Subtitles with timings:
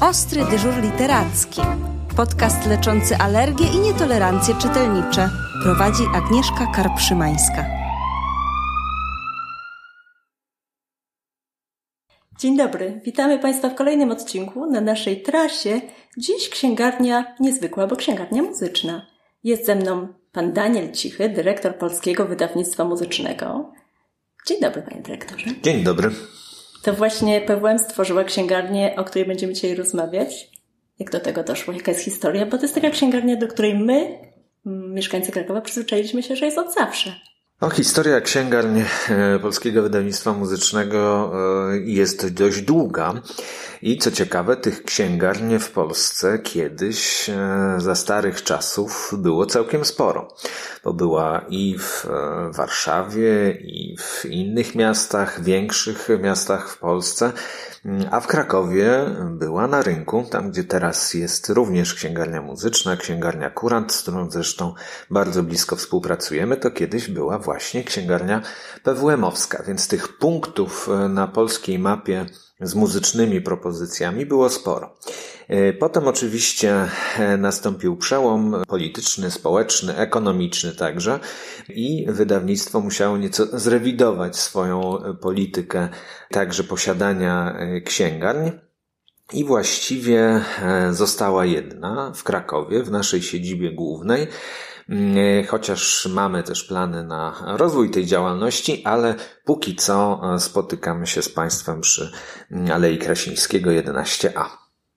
[0.00, 1.60] Ostry dyżur literacki.
[2.16, 5.30] Podcast leczący alergie i nietolerancje czytelnicze.
[5.62, 7.64] Prowadzi Agnieszka Karpszymańska.
[12.38, 15.80] Dzień dobry, witamy Państwa w kolejnym odcinku na naszej trasie.
[16.18, 19.06] Dziś księgarnia niezwykła, bo księgarnia muzyczna.
[19.44, 23.72] Jest ze mną pan Daniel Cichy, dyrektor Polskiego Wydawnictwa Muzycznego.
[24.46, 25.46] Dzień dobry, panie dyrektorze.
[25.62, 26.10] Dzień dobry.
[26.82, 30.50] To właśnie PWM stworzyła księgarnię, o której będziemy dzisiaj rozmawiać.
[30.98, 32.46] Jak do tego doszło, jaka jest historia?
[32.46, 34.18] Bo to jest taka księgarnia, do której my,
[34.64, 37.14] mieszkańcy Krakowa, przyzwyczailiśmy się, że jest od zawsze.
[37.60, 41.32] O, historia księgarni e, Polskiego Wydawnictwa Muzycznego
[41.72, 43.14] e, jest dość długa
[43.82, 50.28] i co ciekawe, tych księgarni w Polsce kiedyś e, za starych czasów było całkiem sporo,
[50.84, 52.06] bo była i w
[52.56, 57.32] Warszawie, i w innych miastach, większych miastach w Polsce.
[58.10, 63.92] A w Krakowie była na rynku, tam gdzie teraz jest również księgarnia muzyczna, księgarnia Kurant,
[63.92, 64.74] z którą zresztą
[65.10, 68.42] bardzo blisko współpracujemy, to kiedyś była właśnie księgarnia
[68.84, 72.26] PWM-owska, więc tych punktów na polskiej mapie
[72.60, 74.96] z muzycznymi propozycjami było sporo.
[75.48, 81.20] E, potem oczywiście e, nastąpił przełom polityczny, społeczny, ekonomiczny także
[81.68, 85.88] i wydawnictwo musiało nieco zrewidować swoją politykę
[86.30, 88.52] także posiadania e, księgarni.
[89.32, 90.40] I właściwie
[90.90, 94.26] została jedna w Krakowie, w naszej siedzibie głównej,
[95.48, 99.14] chociaż mamy też plany na rozwój tej działalności, ale
[99.44, 102.12] póki co spotykamy się z Państwem przy
[102.50, 104.44] mm, Alei Krasińskiego 11a.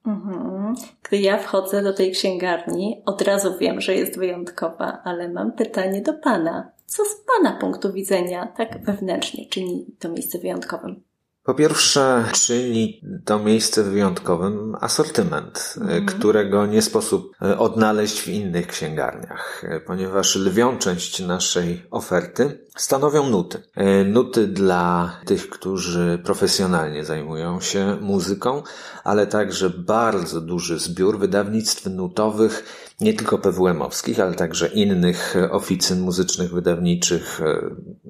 [0.06, 0.76] Mhm.
[1.04, 6.02] Gdy ja wchodzę do tej księgarni, od razu wiem, że jest wyjątkowa, ale mam pytanie
[6.02, 6.72] do Pana.
[6.86, 11.04] Co z Pana punktu widzenia, tak wewnętrznie, czyni to miejsce wyjątkowym?
[11.44, 16.06] Po pierwsze, czyni to miejsce wyjątkowym asortyment, mm.
[16.06, 23.30] którego nie sposób e, odnaleźć w innych księgarniach, e, ponieważ lwią część naszej oferty stanowią
[23.30, 23.64] nuty.
[24.06, 28.64] Nuty dla tych, którzy profesjonalnie zajmują się muzyką,
[29.04, 32.64] ale także bardzo duży zbiór wydawnictw nutowych,
[33.02, 37.42] nie tylko PWM-owskich, ale także innych oficyn muzycznych, wydawniczych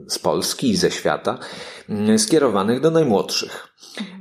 [0.07, 1.37] z Polski i ze świata,
[2.17, 3.67] skierowanych do najmłodszych.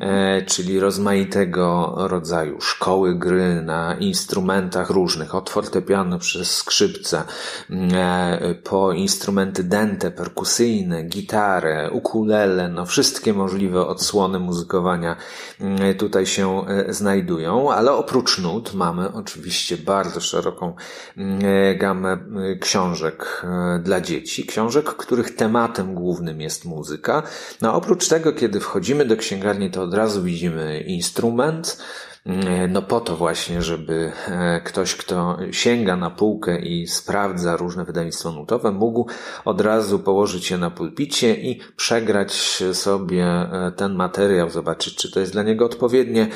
[0.01, 7.23] E, czyli rozmaitego rodzaju szkoły gry na instrumentach różnych, od fortepianu przez skrzypce,
[7.71, 15.17] e, po instrumenty dente, perkusyjne, gitarę, ukulele, no wszystkie możliwe odsłony muzykowania
[15.61, 20.75] e, tutaj się znajdują, ale oprócz nut mamy oczywiście bardzo szeroką
[21.77, 22.19] gamę
[22.61, 23.47] książek
[23.83, 27.23] dla dzieci, książek, których tematem głównym jest muzyka.
[27.61, 31.79] No oprócz tego, kiedy wchodzimy do księgarni to od razu widzimy instrument,
[32.27, 37.85] mm, no po to właśnie, żeby e, ktoś, kto sięga na półkę i sprawdza różne
[37.85, 39.07] wydawnictwa nutowe, mógł
[39.45, 45.21] od razu położyć się na pulpicie i przegrać sobie e, ten materiał, zobaczyć, czy to
[45.21, 46.29] jest dla niego odpowiednie.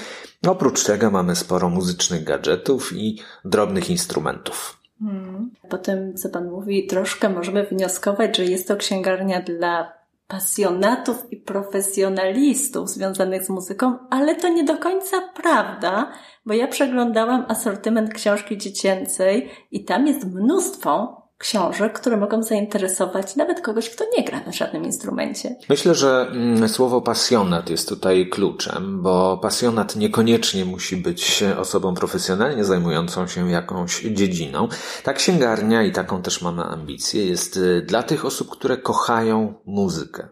[0.47, 4.84] Oprócz tego mamy sporo muzycznych gadżetów i drobnych instrumentów.
[5.00, 5.50] Hmm.
[5.69, 11.36] Po tym, co Pan mówi, troszkę możemy wnioskować, że jest to księgarnia dla pasjonatów i
[11.36, 16.12] profesjonalistów związanych z muzyką, ale to nie do końca prawda,
[16.46, 23.61] bo ja przeglądałam asortyment książki dziecięcej i tam jest mnóstwo książek, które mogą zainteresować nawet
[23.61, 25.56] kogoś, kto nie gra na żadnym instrumencie.
[25.69, 32.65] Myślę, że mm, słowo pasjonat jest tutaj kluczem, bo pasjonat niekoniecznie musi być osobą profesjonalnie
[32.65, 34.69] zajmującą się jakąś dziedziną.
[35.03, 40.28] Ta księgarnia, i taką też mamy ambicję, jest y, dla tych osób, które kochają muzykę.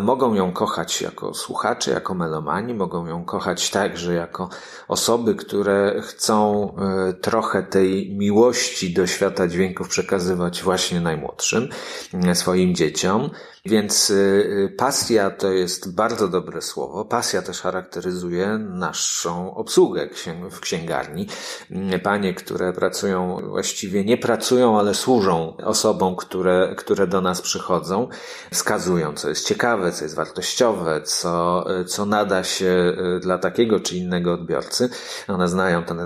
[0.00, 4.48] Mogą ją kochać jako słuchacze, jako melomani, mogą ją kochać także jako
[4.88, 11.68] osoby, które chcą e, trochę tej miłości do świata dźwięków przekazywać właśnie najmłodszym,
[12.14, 13.30] e, swoim dzieciom.
[13.64, 17.04] Więc y, pasja to jest bardzo dobre słowo.
[17.04, 20.08] Pasja też charakteryzuje naszą obsługę
[20.50, 21.26] w księgarni.
[21.70, 28.08] Mm, panie, które pracują, właściwie nie pracują, ale służą osobom, które, które do nas przychodzą,
[28.52, 29.61] wskazują, co jest ciekawe,
[29.92, 34.90] co jest wartościowe, co, co nada się y, dla takiego czy innego odbiorcy.
[35.28, 36.00] One znają ten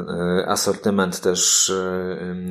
[0.46, 1.72] asortyment też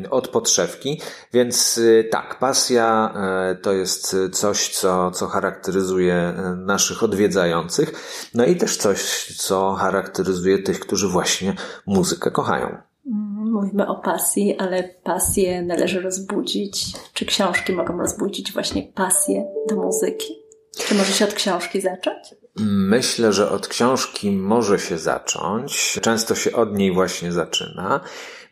[0.10, 1.02] od podszewki,
[1.34, 1.80] więc
[2.12, 3.14] tak, pasja
[3.62, 7.94] to jest coś, co co, charakteryzuje e, naszych odwiedzających,
[8.34, 11.56] no i też coś, co charakteryzuje tych, którzy właśnie
[11.86, 12.66] muzykę kochają.
[12.66, 16.86] Mm, mówimy o pasji, ale pasję należy rozbudzić.
[17.14, 20.45] Czy książki mogą rozbudzić właśnie pasję do muzyki?
[20.78, 22.36] Czy może się od książki zacząć?
[22.66, 26.00] Myślę, że od książki może się zacząć.
[26.02, 28.00] Często się od niej właśnie zaczyna.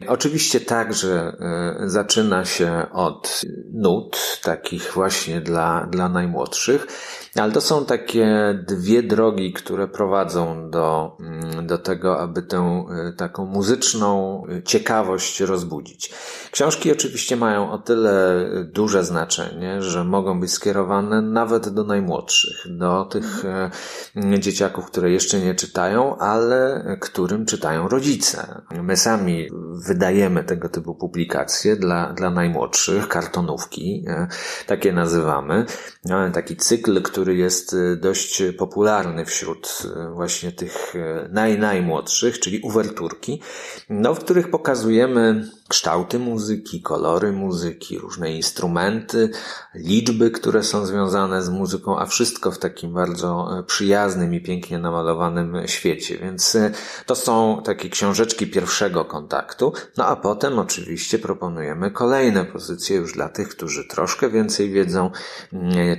[0.07, 3.41] Oczywiście także e, zaczyna się od
[3.73, 6.87] nut, takich właśnie dla, dla najmłodszych,
[7.35, 13.13] ale to są takie dwie drogi, które prowadzą do, mm, do tego, aby tę e,
[13.13, 16.13] taką muzyczną ciekawość rozbudzić.
[16.51, 23.05] Książki oczywiście mają o tyle duże znaczenie, że mogą być skierowane nawet do najmłodszych, do
[23.05, 28.61] tych e, dzieciaków, które jeszcze nie czytają, ale którym czytają rodzice.
[28.83, 29.47] My sami
[29.93, 34.27] wydajemy tego typu publikacje dla, dla najmłodszych, kartonówki, e,
[34.67, 35.65] takie nazywamy.
[36.09, 40.93] Mamy taki cykl, który jest e, dość popularny wśród właśnie tych
[41.29, 43.41] naj, najmłodszych, czyli uwerturki,
[43.89, 49.29] no, w których pokazujemy kształty muzyki, kolory muzyki, różne instrumenty,
[49.75, 54.79] liczby, które są związane z muzyką, a wszystko w takim bardzo e, przyjaznym i pięknie
[54.79, 56.17] namalowanym świecie.
[56.17, 56.71] Więc e,
[57.05, 59.73] to są takie książeczki pierwszego kontaktu.
[59.97, 65.11] No a potem oczywiście proponujemy kolejne pozycje już dla tych, którzy troszkę więcej wiedzą,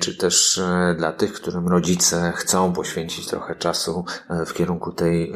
[0.00, 4.04] czy też e, dla tych, którym rodzice chcą poświęcić trochę czasu
[4.46, 5.32] w kierunku tej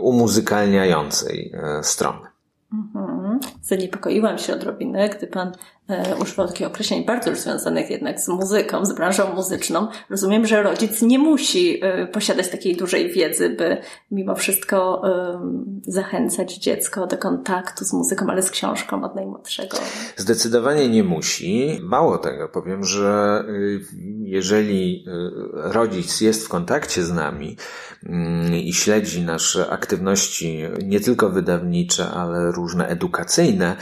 [0.00, 1.52] umuzykalniającej
[1.82, 2.32] strony.
[2.72, 3.40] Mhm.
[3.62, 5.54] Zaniepokoiłam się odrobinę, gdy Pan e,
[6.22, 9.88] używał takich określeń bardzo już związanych jednak z muzyką, z branżą muzyczną.
[10.10, 13.76] Rozumiem, że rodzic nie musi e, posiadać takiej dużej wiedzy, by
[14.10, 15.40] mimo wszystko e,
[15.86, 19.76] zachęcać dziecko do kontaktu z muzyką, ale z książką od najmłodszego.
[20.16, 21.80] Zdecydowanie nie musi.
[21.82, 23.44] Mało tego, powiem, że
[24.22, 25.04] jeżeli
[25.52, 27.56] rodzic jest w kontakcie z nami,
[28.06, 33.76] mm, i śledzi nasze aktywności nie tylko wydawnicze, ale różne edukacyjne,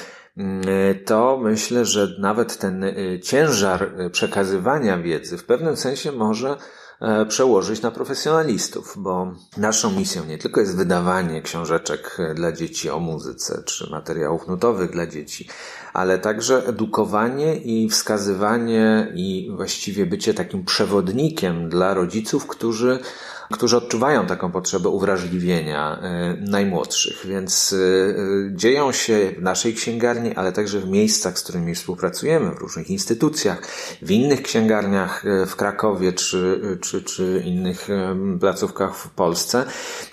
[1.06, 6.56] to myślę, że nawet ten y, ciężar y, przekazywania wiedzy w pewnym sensie może
[7.00, 12.90] e, przełożyć na profesjonalistów, bo naszą misją nie tylko jest wydawanie książeczek e, dla dzieci
[12.90, 15.48] o muzyce czy materiałów nutowych dla dzieci,
[15.92, 22.98] ale także edukowanie i wskazywanie i właściwie bycie takim przewodnikiem dla rodziców, którzy
[23.50, 27.76] którzy odczuwają taką potrzebę uwrażliwienia e, najmłodszych, więc e,
[28.56, 33.62] dzieją się w naszej księgarni, ale także w miejscach, z którymi współpracujemy, w różnych instytucjach,
[34.02, 37.88] w innych księgarniach e, w Krakowie czy, czy, czy innych
[38.40, 39.64] placówkach w Polsce.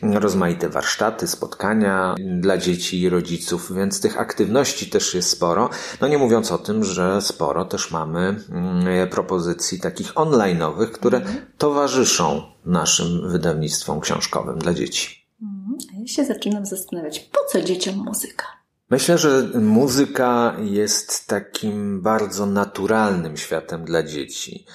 [0.02, 5.70] Rozmaite warsztaty, spotkania dla dzieci i rodziców, więc tych aktywności też jest sporo.
[6.02, 8.20] No nie mówiąc o tym, że sporo też mamy
[8.52, 11.38] mm, propozycji takich online'owych, które mhm.
[11.58, 15.28] towarzyszą naszym wydawnictwom książkowym dla dzieci.
[15.42, 15.78] Mhm.
[15.96, 18.46] A ja się zaczynam zastanawiać, po co dzieciom muzyka?
[18.90, 24.66] Myślę, że muzyka jest takim bardzo naturalnym światem dla dzieci.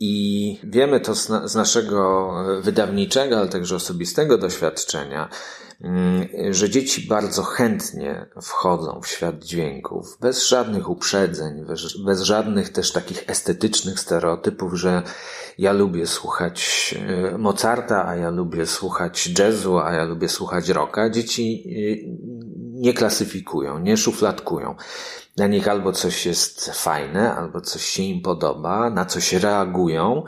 [0.00, 2.30] I wiemy to z, z naszego
[2.62, 5.28] wydawniczego, ale także osobistego doświadczenia,
[6.50, 12.92] że dzieci bardzo chętnie wchodzą w świat dźwięków, bez żadnych uprzedzeń, bez, bez żadnych też
[12.92, 15.02] takich estetycznych stereotypów, że
[15.58, 16.94] ja lubię słuchać
[17.32, 21.10] e, Mozarta, a ja lubię słuchać jazzu, a ja lubię słuchać rocka.
[21.10, 22.35] Dzieci e,
[22.86, 24.74] nie klasyfikują, nie szufladkują.
[25.36, 30.24] Dla nich albo coś jest fajne, albo coś się im podoba, na coś reagują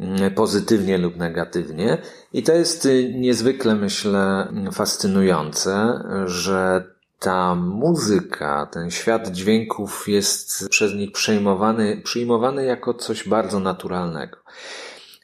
[0.00, 0.34] mhm.
[0.34, 1.98] pozytywnie lub negatywnie.
[2.32, 6.84] I to jest y, niezwykle, myślę, fascynujące, że
[7.18, 14.36] ta muzyka, ten świat dźwięków jest przez nich przejmowany, przyjmowany jako coś bardzo naturalnego.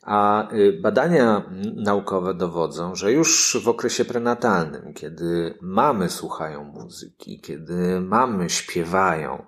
[0.03, 1.43] A y, badania
[1.77, 9.47] naukowe dowodzą, że już w okresie prenatalnym, kiedy mamy słuchają muzyki, kiedy mamy śpiewają,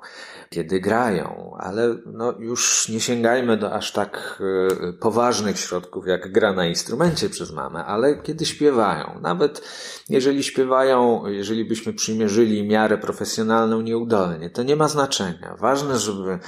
[0.51, 4.43] kiedy grają, ale no już nie sięgajmy do aż tak
[4.91, 9.63] y, poważnych środków, jak gra na instrumencie przez mamę, ale kiedy śpiewają, nawet
[10.09, 15.57] jeżeli śpiewają, jeżeli byśmy przymierzyli miarę profesjonalną nieudolnie, to nie ma znaczenia.
[15.59, 16.39] Ważne, żeby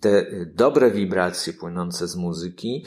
[0.00, 2.84] te dobre wibracje płynące z muzyki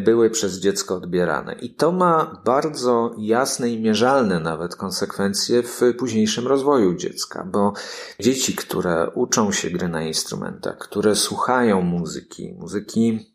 [0.00, 1.52] były przez dziecko odbierane.
[1.52, 7.72] I to ma bardzo jasne i mierzalne nawet konsekwencje w późniejszym rozwoju dziecka, bo
[8.20, 13.30] dzieci, które uczą się gry na instrumentach, które słuchają muzyki, muzyki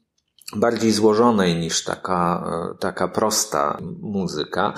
[0.56, 4.74] bardziej złożonej niż taka, e, taka prosta muzyka,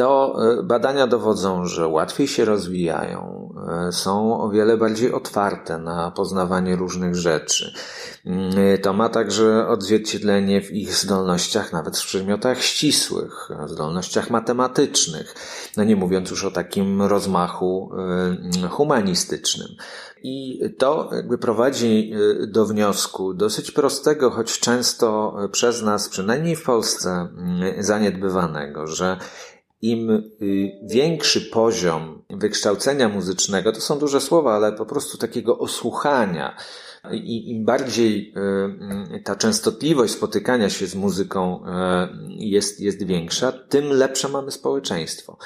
[0.00, 3.50] to e, badania dowodzą, że łatwiej się rozwijają,
[3.92, 7.74] są o wiele bardziej otwarte na poznawanie różnych rzeczy.
[8.82, 15.34] To ma także odzwierciedlenie w ich zdolnościach, nawet w przedmiotach ścisłych, zdolnościach matematycznych,
[15.76, 17.90] no nie mówiąc już o takim rozmachu
[18.70, 19.68] humanistycznym.
[20.22, 22.12] I to jakby prowadzi
[22.46, 27.28] do wniosku dosyć prostego, choć często przez nas, przynajmniej w Polsce,
[27.78, 29.16] y, zaniedbywanego, że
[29.82, 36.56] im y, większy poziom wykształcenia muzycznego, to są duże słowa, ale po prostu takiego osłuchania,
[37.12, 38.34] i im bardziej
[39.24, 41.64] ta częstotliwość spotykania się z muzyką
[42.28, 45.38] jest, jest większa, tym lepsze mamy społeczeństwo.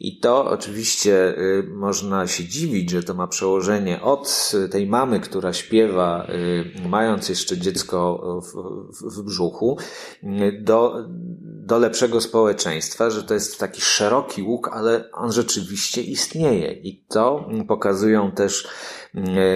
[0.00, 5.52] I to oczywiście y, można się dziwić, że to ma przełożenie od tej mamy, która
[5.52, 6.26] śpiewa,
[6.88, 8.52] mając jeszcze dziecko w,
[8.96, 9.78] w, w brzuchu,
[10.60, 11.06] do,
[11.42, 16.72] do lepszego społeczeństwa, że to jest taki szeroki łuk, ale on rzeczywiście istnieje.
[16.72, 18.68] I to pokazują też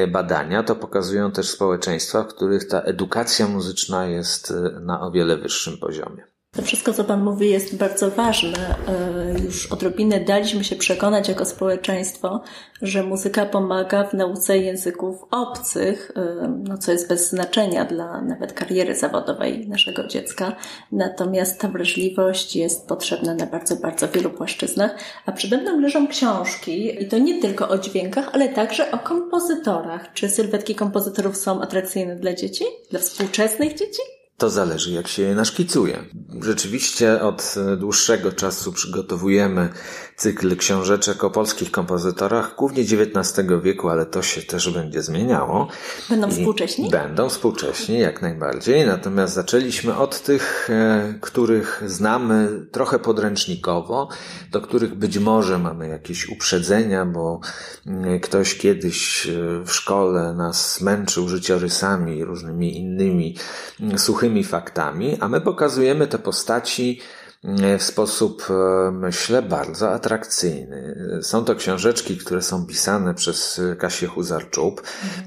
[0.08, 5.78] badania, to pokazują też społeczeństwa, w których ta edukacja muzyczna jest na o wiele wyższym
[5.78, 6.33] poziomie.
[6.56, 8.76] To wszystko, co Pan mówi, jest bardzo ważne.
[8.88, 12.42] E, już odrobinę daliśmy się przekonać jako społeczeństwo,
[12.82, 18.52] że muzyka pomaga w nauce języków obcych, e, no co jest bez znaczenia dla nawet
[18.52, 20.56] kariery zawodowej naszego dziecka.
[20.92, 24.94] Natomiast ta wrażliwość jest potrzebna na bardzo, bardzo wielu płaszczyznach.
[25.26, 30.12] A przede mną leżą książki i to nie tylko o dźwiękach, ale także o kompozytorach.
[30.12, 32.64] Czy sylwetki kompozytorów są atrakcyjne dla dzieci?
[32.90, 34.02] Dla współczesnych dzieci?
[34.38, 36.04] To zależy, jak się je naszkicuje.
[36.42, 39.68] Rzeczywiście od dłuższego czasu przygotowujemy
[40.16, 45.68] cykl książeczek o polskich kompozytorach, głównie XIX wieku, ale to się też będzie zmieniało.
[46.10, 46.90] Będą współcześni?
[46.90, 48.86] Będą współcześni, jak najbardziej.
[48.86, 54.08] Natomiast zaczęliśmy od tych, e, których znamy trochę podręcznikowo,
[54.50, 57.40] do których być może mamy jakieś uprzedzenia, bo
[57.86, 59.30] mm, ktoś kiedyś e,
[59.64, 63.36] w szkole nas męczył życiorysami i różnymi innymi
[63.80, 67.00] mm, suchymi faktami, a my pokazujemy te postaci
[67.78, 70.96] w sposób, e, myślę, bardzo atrakcyjny.
[71.22, 74.82] Są to książeczki, które są pisane przez Kasię Huzarczuk,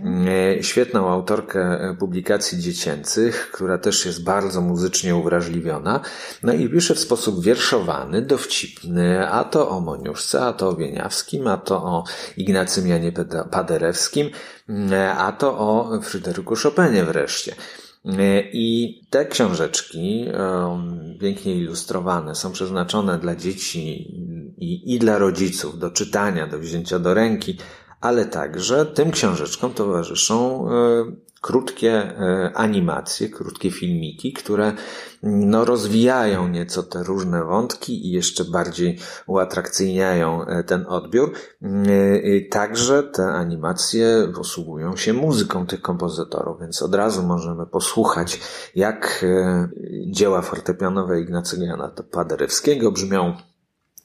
[0.05, 0.63] mhm.
[0.63, 5.99] świetną autorkę publikacji dziecięcych, która też jest bardzo muzycznie uwrażliwiona,
[6.43, 11.47] no i pisze w sposób wierszowany, dowcipny, a to o Moniuszce, a to o Wieniawskim,
[11.47, 12.03] a to o
[12.37, 13.11] Ignacym Janie
[13.51, 14.29] Paderewskim,
[15.17, 17.55] a to o Fryderyku Chopinie wreszcie.
[18.53, 20.25] I te książeczki,
[21.19, 23.79] pięknie ilustrowane, są przeznaczone dla dzieci
[24.57, 27.57] i, i dla rodziców do czytania, do wzięcia do ręki,
[28.01, 34.73] ale także tym książeczkom towarzyszą e, krótkie e, animacje, krótkie filmiki, które
[35.23, 41.33] no, rozwijają nieco te różne wątki i jeszcze bardziej uatrakcyjniają e, ten odbiór.
[41.61, 48.39] E, także te animacje posługują się muzyką tych kompozytorów, więc od razu możemy posłuchać,
[48.75, 49.25] jak
[50.07, 53.37] dzieła fortepianowe Ignacego Paderewskiego brzmią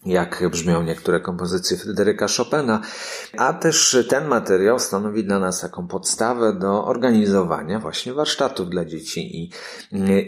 [0.07, 2.81] jak brzmią niektóre kompozycje Fryderyka Chopina,
[3.39, 9.37] a też ten materiał stanowi dla nas taką podstawę do organizowania właśnie warsztatów dla dzieci
[9.43, 9.51] i,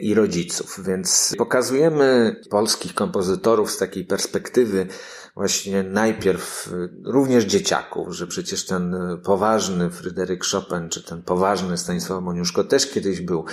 [0.01, 0.81] i rodziców.
[0.87, 4.87] Więc pokazujemy polskich kompozytorów z takiej perspektywy
[5.37, 6.73] właśnie najpierw
[7.05, 13.21] również dzieciaków, że przecież ten poważny Fryderyk Chopin, czy ten poważny Stanisław Moniuszko też kiedyś
[13.21, 13.45] był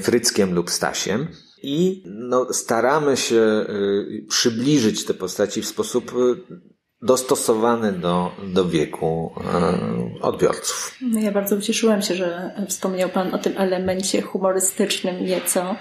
[0.00, 1.28] Fryckiem lub Stasiem,
[1.62, 6.58] i no, staramy się y, przybliżyć te postaci w sposób y,
[7.02, 9.32] dostosowany do, do wieku
[10.18, 10.98] y, odbiorców.
[11.00, 15.76] No ja bardzo ucieszyłam się, że wspomniał Pan o tym elemencie humorystycznym nieco,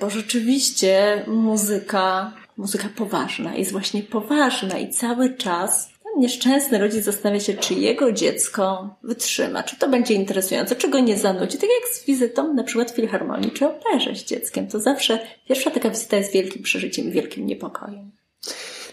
[0.00, 7.54] bo rzeczywiście muzyka, muzyka poważna jest właśnie poważna i cały czas nieszczęsny rodzic zastanawia się,
[7.54, 11.58] czy jego dziecko wytrzyma, czy to będzie interesujące, czy go nie zanudzi.
[11.58, 14.68] Tak jak z wizytą na przykład w filharmonii, czy operze z dzieckiem.
[14.68, 18.10] To zawsze pierwsza taka wizyta jest wielkim przeżyciem wielkim niepokojem.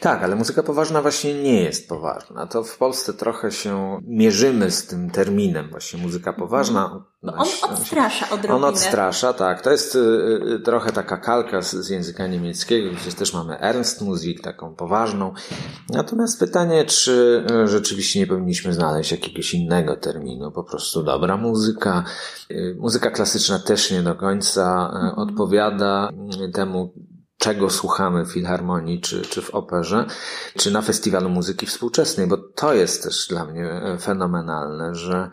[0.05, 2.47] Tak, ale muzyka poważna właśnie nie jest poważna.
[2.47, 7.05] To w Polsce trochę się mierzymy z tym terminem właśnie muzyka poważna.
[7.23, 8.55] No on odstrasza odrobinę.
[8.55, 9.61] On odstrasza, tak.
[9.61, 9.99] To jest y,
[10.55, 15.33] y, trochę taka kalka z, z języka niemieckiego, gdzie też mamy Ernst Musik, taką poważną.
[15.89, 22.03] Natomiast pytanie, czy y, rzeczywiście nie powinniśmy znaleźć jakiegoś innego terminu, po prostu dobra muzyka.
[22.77, 26.09] Muzyka klasyczna też nie do końca odpowiada
[26.53, 26.93] temu,
[27.45, 30.05] czego słuchamy w filharmonii, czy, czy w operze,
[30.57, 35.29] czy na festiwalu muzyki współczesnej, bo to jest też dla mnie e, fenomenalne, że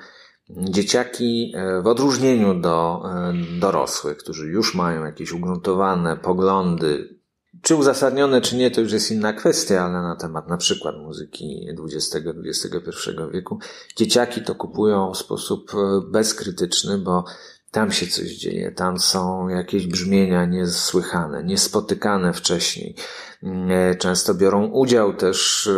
[0.50, 7.18] dzieciaki e, w odróżnieniu do e, dorosłych, którzy już mają jakieś ugruntowane poglądy,
[7.62, 11.66] Czy uzasadnione, czy nie, to już jest inna kwestia, ale na temat na przykład muzyki
[11.78, 13.58] XX-XXI wieku,
[13.96, 15.72] dzieciaki to kupują w sposób
[16.10, 17.24] bezkrytyczny, bo
[17.72, 22.94] tam się coś dzieje, tam są jakieś brzmienia niesłychane, niespotykane wcześniej.
[23.70, 25.70] E, często biorą udział też e,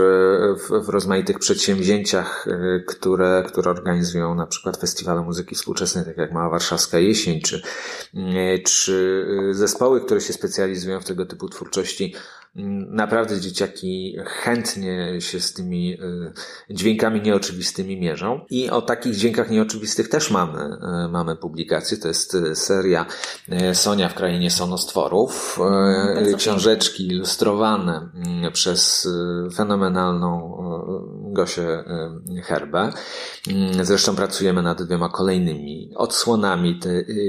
[0.57, 6.33] w, w rozmaitych przedsięwzięciach, e, które, które organizują na przykład festiwale muzyki współczesnej, tak jak
[6.33, 7.63] Mała Warszawska Jesień, czy,
[8.65, 12.15] czy zespoły, które się specjalizują w tego typu twórczości
[12.91, 16.33] naprawdę dzieciaki chętnie się z tymi y,
[16.71, 18.41] dźwiękami nieoczywistymi mierzą.
[18.51, 20.61] I o takich dźwiękach nieoczywistych też mamy,
[21.05, 21.97] y, mamy publikację.
[21.97, 23.07] To jest y, seria
[23.73, 25.59] Sonia w krainie sonostworów.
[26.37, 28.09] Książeczki ilustrowane
[28.53, 29.09] przez
[29.57, 30.57] fenomenalną
[31.35, 31.85] Gosię
[32.43, 32.93] Herbę.
[33.83, 36.81] Zresztą pracujemy nad dwiema kolejnymi odsłonami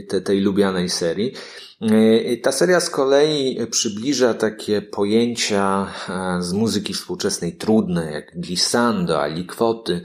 [0.10, 1.34] te, tej lubianej serii.
[1.82, 5.88] E, ta seria z kolei przybliża takie pojęcia
[6.40, 10.02] z muzyki współczesnej trudne, jak glissando, alikwoty,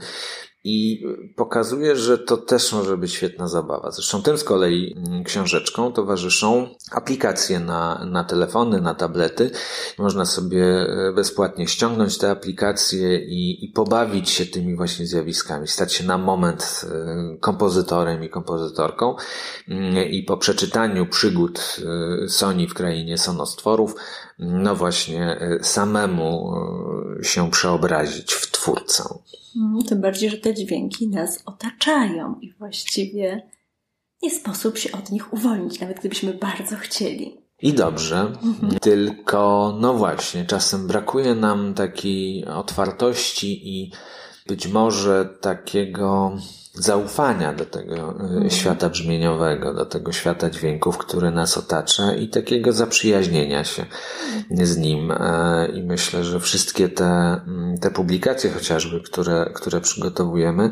[0.63, 3.91] i pokazuje, że to też może być świetna zabawa.
[3.91, 9.51] Zresztą tym z kolei mm, książeczką towarzyszą aplikacje na, na telefony, na tablety.
[9.97, 15.93] Można sobie e, bezpłatnie ściągnąć te aplikacje i, i pobawić się tymi właśnie zjawiskami, stać
[15.93, 19.15] się na moment e, kompozytorem i kompozytorką
[19.67, 21.77] mm, i po przeczytaniu przygód
[22.23, 23.95] e, Soni w krainie sonostworów
[24.39, 26.53] no właśnie samemu
[27.21, 29.03] się przeobrazić w twórcę.
[29.55, 33.49] Mm, tym bardziej, że te dźwięki nas otaczają i właściwie
[34.21, 37.37] nie sposób się od nich uwolnić, nawet gdybyśmy bardzo chcieli.
[37.61, 38.79] I dobrze, mhm.
[38.79, 43.91] tylko no właśnie, czasem brakuje nam takiej otwartości i
[44.47, 46.35] być może takiego
[46.73, 48.49] zaufania do tego e, mhm.
[48.49, 53.85] świata brzmieniowego, do tego świata dźwięków, który nas otacza i takiego zaprzyjaźnienia się
[54.51, 55.11] z nim.
[55.11, 60.71] E, I myślę, że wszystkie te, mm, te publikacje chociażby, które, które przygotowujemy,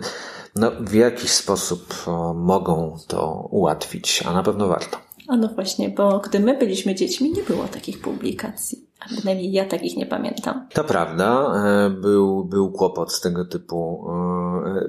[0.56, 4.98] no, w jakiś sposób mogą to ułatwić, a na pewno warto.
[5.28, 8.90] A no właśnie, bo gdy my byliśmy dziećmi, nie było takich publikacji.
[9.00, 10.68] A bynajmniej ja takich nie pamiętam.
[10.74, 11.54] To prawda.
[11.66, 14.08] E, był, był kłopot z tego typu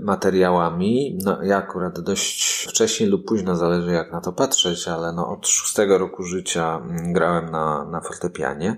[0.03, 1.19] materiałami.
[1.25, 5.49] No, ja akurat dość wcześnie lub późno, zależy jak na to patrzeć, ale no, od
[5.49, 8.77] szóstego roku życia mm, grałem na, na fortepianie.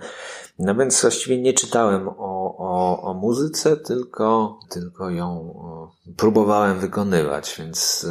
[0.59, 5.55] No więc właściwie nie czytałem o, o, o muzyce, tylko, tylko ją
[6.17, 8.07] próbowałem wykonywać, więc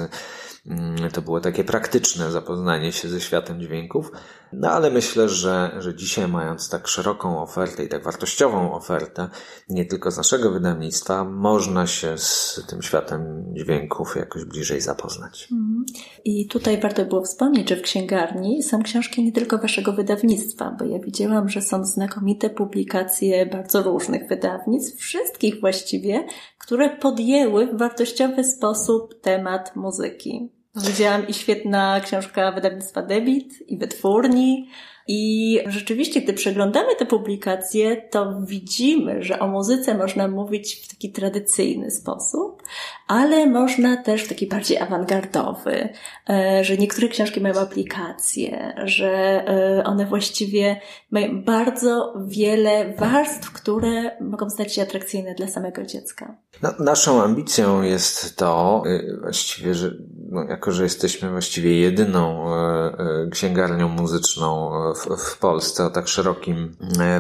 [0.66, 4.12] Mm, to było takie praktyczne zapoznanie się ze światem dźwięków.
[4.54, 9.30] No ale myślę, że, że dzisiaj mając tak szeroką ofertę i tak wartościową ofertę,
[9.70, 15.48] nie tylko z naszego wydawnictwa, można się z tym światem dźwięków jakoś bliżej zapoznać.
[15.52, 15.86] Mhm.
[16.26, 20.86] I tutaj warto było wspomnieć, że w księgarni są książki nie tylko waszego wydawnictwa, bo
[20.86, 28.44] ja widziałam, że są znakomite publikacje bardzo różnych wydawnictw, wszystkich właściwie, które podjęły w wartościowy
[28.44, 30.61] sposób temat muzyki.
[30.76, 34.70] Widziałam i świetna książka wydawnictwa Debit i Wytwórni.
[35.08, 41.12] I rzeczywiście, gdy przeglądamy te publikacje, to widzimy, że o muzyce można mówić w taki
[41.12, 42.64] tradycyjny sposób,
[43.08, 45.90] ale można też w taki bardziej awangardowy,
[46.30, 49.10] e, że niektóre książki mają aplikacje, że
[49.48, 50.82] e, one właściwie
[51.12, 56.38] mają bardzo wiele warstw, które mogą stać się atrakcyjne dla samego dziecka.
[56.62, 59.92] No, naszą ambicją jest to, y, właściwie, że
[60.32, 62.91] no, jako że jesteśmy właściwie jedyną e,
[63.32, 66.76] księgarnią muzyczną w, w Polsce o tak szerokim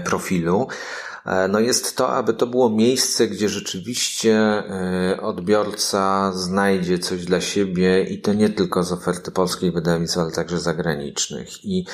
[0.05, 0.67] profilu,
[1.25, 7.41] E, no jest to, aby to było miejsce, gdzie rzeczywiście e, odbiorca znajdzie coś dla
[7.41, 11.65] siebie i to nie tylko z oferty polskiej wydawnictw, ale także zagranicznych.
[11.65, 11.85] I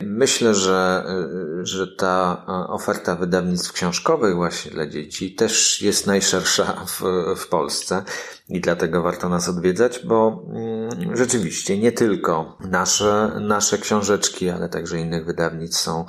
[0.00, 7.02] myślę, że, e, że ta oferta wydawnictw książkowych właśnie dla dzieci też jest najszersza w,
[7.36, 8.02] w Polsce
[8.48, 15.00] i dlatego warto nas odwiedzać, bo mm, rzeczywiście nie tylko nasze, nasze książeczki, ale także
[15.00, 16.04] innych wydawnictw są,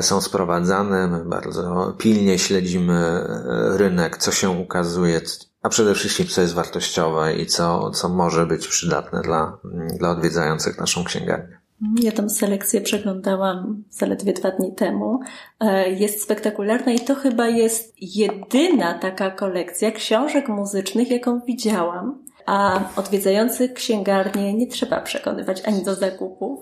[0.00, 1.06] są sprowadzane.
[1.06, 5.20] My bardzo pilnie śledzimy e, rynek, co się ukazuje,
[5.62, 9.58] a przede wszystkim co jest wartościowe i co, co może być przydatne dla,
[9.98, 11.62] dla odwiedzających naszą księgarnię.
[12.02, 15.20] Ja tą selekcję przeglądałam zaledwie dwa dni temu.
[15.60, 22.21] E, jest spektakularna i to chyba jest jedyna taka kolekcja książek muzycznych, jaką widziałam.
[22.46, 26.60] A odwiedzających księgarnię nie trzeba przekonywać ani do zakupów,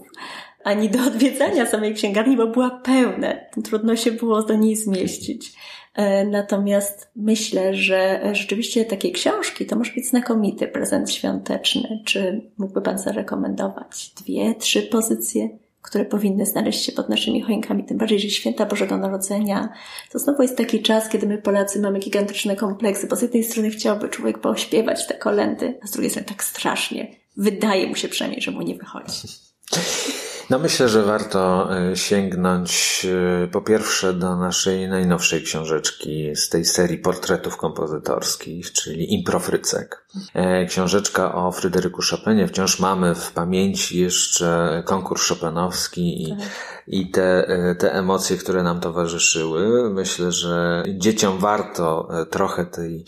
[0.65, 3.35] ani do odwiedzania samej księgarni, bo była pełna.
[3.65, 5.53] Trudno się było do niej zmieścić.
[5.95, 12.03] E, natomiast myślę, że rzeczywiście takie książki to może być znakomity prezent świąteczny.
[12.05, 15.49] Czy mógłby Pan zarekomendować dwie, trzy pozycje
[15.83, 19.69] które powinny znaleźć się pod naszymi choinkami, tym bardziej, że święta Bożego Narodzenia
[20.13, 23.71] to znowu jest taki czas, kiedy my Polacy mamy gigantyczne kompleksy, bo z jednej strony
[23.71, 27.17] chciałby człowiek pośpiewać te kolendy, a z drugiej strony tak strasznie.
[27.37, 29.29] Wydaje mu się przynajmniej, że mu nie wychodzi.
[30.51, 33.07] No myślę, że warto e, sięgnąć
[33.45, 40.05] e, po pierwsze do naszej najnowszej książeczki z tej serii portretów kompozytorskich, czyli Improfrycek.
[40.35, 42.49] E, książeczka o Fryderyku Chopinie.
[42.49, 46.49] Wciąż mamy w pamięci jeszcze konkurs chopinowski i, tak.
[46.87, 47.47] i te,
[47.79, 49.91] te emocje, które nam towarzyszyły.
[49.91, 53.05] Myślę, że dzieciom warto trochę tej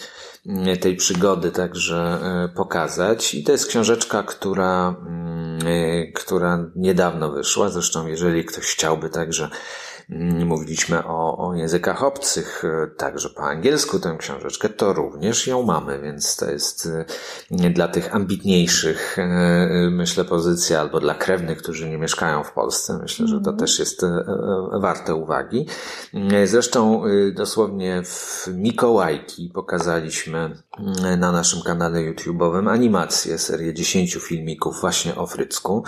[0.80, 2.18] tej przygody także
[2.56, 3.34] pokazać.
[3.34, 5.32] I to jest książeczka, która mm,
[5.66, 7.68] Y, która niedawno wyszła.
[7.68, 9.48] Zresztą, jeżeli ktoś chciałby także
[10.44, 16.00] mówiliśmy o, o językach obcych, e, także po angielsku tę książeczkę, to również ją mamy,
[16.00, 16.88] więc to jest
[17.50, 22.98] e, dla tych ambitniejszych, e, myślę, pozycja, albo dla krewnych, którzy nie mieszkają w Polsce.
[23.02, 23.56] Myślę, że to mhm.
[23.56, 24.06] też jest
[24.80, 25.66] warte uwagi.
[26.44, 27.02] Zresztą
[27.34, 30.56] dosłownie w Mikołajki pokazaliśmy
[31.18, 35.84] na naszym kanale YouTube'owym animację, serię dziesięciu filmików właśnie o Frycku.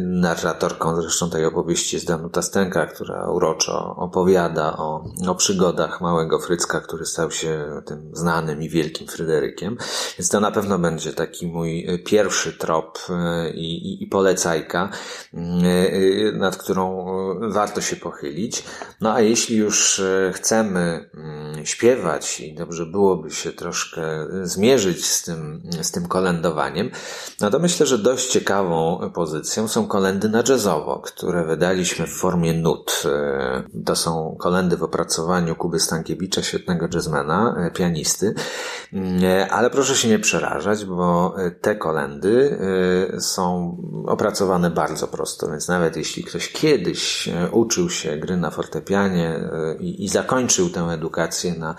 [0.00, 6.80] Narratorką zresztą tej opowieści jest Danuta Stęka, która uroczo opowiada o, o przygodach małego Frycka,
[6.80, 9.76] który stał się tym znanym i wielkim Fryderykiem.
[10.18, 14.90] Więc to na pewno będzie taki mój pierwszy trop e, i, i, i polecajka,
[15.34, 17.06] e, e, nad którą
[17.50, 18.64] warto się pochylić.
[19.00, 24.02] No a jeśli już chcemy mm, śpiewać i dobrze byłoby się troszkę
[24.42, 26.90] zmierzyć z tym, z tym kolędowaniem,
[27.40, 32.54] no to myślę, że dość ciekawą pozycją są kolendy na jazzowo, które wydaliśmy w formie
[32.54, 33.02] nut.
[33.84, 38.34] To są kolendy w opracowaniu Kuby Stankiewicza, świetnego jazzmana, e, pianisty.
[39.50, 42.58] Ale proszę się nie przerażać, bo te kolendy
[43.20, 49.40] są opracowane bardzo prosto, więc nawet jeśli ktoś kiedyś uczył się gry na fortepianie
[49.80, 51.74] i zakończył tę edukację na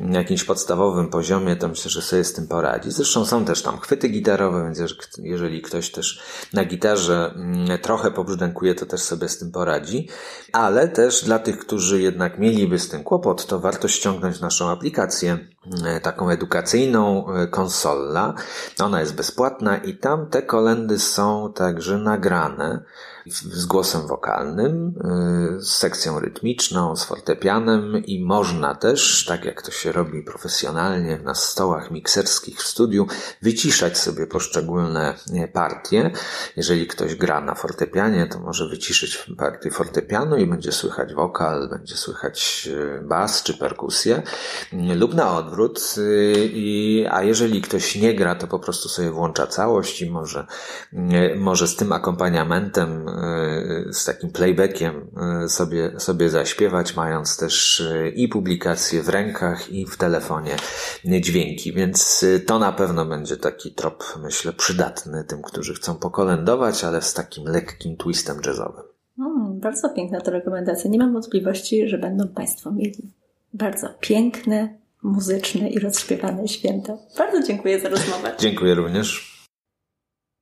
[0.00, 2.90] jakimś podstawowym poziomie, to myślę, że sobie z tym poradzi.
[2.90, 4.78] Zresztą są też tam chwyty gitarowe, więc
[5.18, 10.08] jeżeli ktoś też na gitarze mm, trochę pobrzdękuje, to też sobie z tym poradzi.
[10.52, 15.38] Ale też dla tych, którzy jednak mieliby z tym kłopot, to warto ściągnąć naszą aplikację,
[16.02, 18.34] taką edukacyjną, e, konsola.
[18.80, 22.84] Ona jest bezpłatna i tam te kolendy są także nagrane
[23.32, 24.94] z głosem wokalnym,
[25.58, 31.18] y, z sekcją rytmiczną, z fortepianem i można też, tak jak to się robi profesjonalnie
[31.18, 33.06] na stołach mikserskich w studiu,
[33.42, 35.14] wyciszać sobie poszczególne
[35.52, 36.10] partie.
[36.56, 41.96] Jeżeli ktoś gra na fortepianie, to może wyciszyć partię fortepianu i będzie słychać wokal, będzie
[41.96, 42.68] słychać
[43.02, 44.22] bas czy perkusję
[44.72, 45.57] lub na odwrót.
[45.98, 50.46] Y, a jeżeli ktoś nie gra, to po prostu sobie włącza całość i może,
[51.36, 55.06] może z tym akompaniamentem E, z takim playbackiem
[55.48, 57.82] sobie, sobie zaśpiewać, mając też
[58.14, 60.56] i publikacje w rękach i w telefonie
[61.04, 67.02] dźwięki, więc to na pewno będzie taki trop, myślę, przydatny tym, którzy chcą pokolędować, ale
[67.02, 68.84] z takim lekkim twistem jazzowym.
[69.16, 70.90] Hmm, bardzo piękna to rekomendacja.
[70.90, 73.12] Nie mam wątpliwości, że będą Państwo mieli
[73.54, 76.98] bardzo piękne, muzyczne i rozśpiewane święta.
[77.18, 78.36] Bardzo dziękuję za rozmowę.
[78.40, 79.38] Dziękuję również.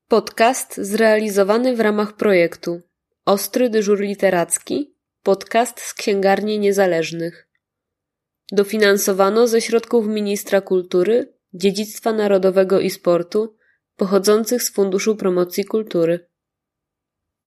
[0.08, 2.80] Podcast zrealizowany w ramach projektu
[3.24, 7.48] Ostry dyżur literacki podcast z księgarni niezależnych.
[8.52, 13.56] Dofinansowano ze środków Ministra Kultury, Dziedzictwa Narodowego i Sportu
[13.96, 16.28] pochodzących z Funduszu Promocji Kultury.